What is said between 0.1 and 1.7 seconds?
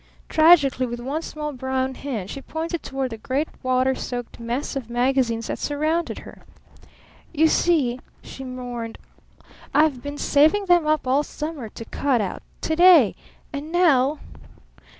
Tragically, with one small